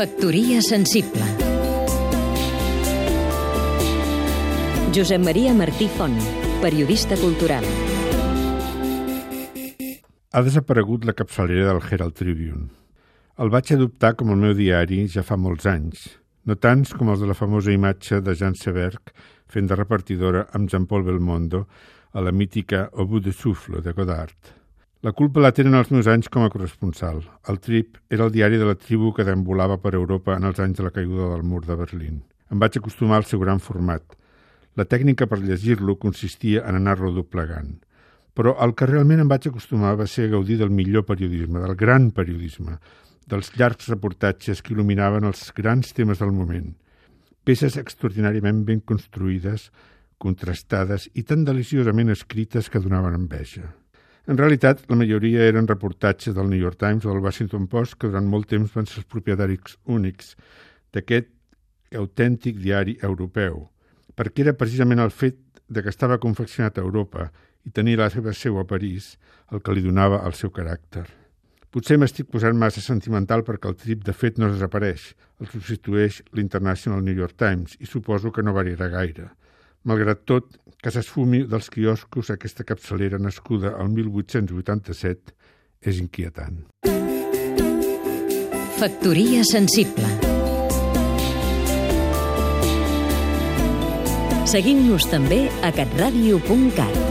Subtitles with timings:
[0.00, 1.26] Factoria sensible
[4.96, 6.14] Josep Maria Martí Font,
[6.62, 7.66] periodista cultural
[10.32, 12.70] Ha desaparegut la capçalera del Herald Tribune.
[13.36, 16.06] El vaig adoptar com el meu diari ja fa molts anys,
[16.48, 19.12] no tants com els de la famosa imatge de Jean Seberg
[19.52, 21.66] fent de repartidora amb Jean-Paul Belmondo
[22.16, 24.59] a la mítica bout de souffle de Godard.
[25.00, 27.22] La culpa la tenen els meus anys com a corresponsal.
[27.48, 30.76] El Trip era el diari de la tribu que deambulava per Europa en els anys
[30.76, 32.18] de la caiguda del mur de Berlín.
[32.52, 34.04] Em vaig acostumar al seu gran format.
[34.76, 37.78] La tècnica per llegir-lo consistia en anar-lo doblegant.
[38.36, 41.80] Però el que realment em vaig acostumar va ser a gaudir del millor periodisme, del
[41.80, 42.76] gran periodisme,
[43.24, 46.74] dels llargs reportatges que il·luminaven els grans temes del moment.
[47.48, 49.70] Peces extraordinàriament ben construïdes,
[50.20, 53.79] contrastades i tan deliciosament escrites que donaven enveja.
[54.30, 58.06] En realitat, la majoria eren reportatges del New York Times o del Washington Post que
[58.06, 60.36] durant molt temps van ser els propietaris únics
[60.94, 61.32] d'aquest
[61.98, 63.64] autèntic diari europeu,
[64.14, 67.26] perquè era precisament el fet de que estava confeccionat a Europa
[67.66, 69.16] i tenia la seva seu a París
[69.50, 71.08] el que li donava el seu caràcter.
[71.74, 75.10] Potser m'estic posant massa sentimental perquè el trip de fet no desapareix,
[75.42, 79.32] el substitueix l'International New York Times i suposo que no variarà gaire.
[79.88, 85.34] Malgrat tot, que s'esfumi dels quioscos aquesta capçalera nascuda al 1887
[85.80, 86.64] és inquietant.
[88.80, 90.08] Factoria sensible
[94.50, 97.09] Seguim-nos també a catradio.cat